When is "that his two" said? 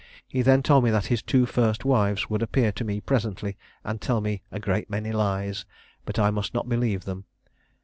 0.89-1.45